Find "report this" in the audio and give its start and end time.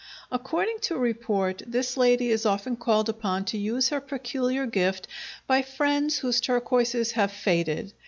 0.97-1.95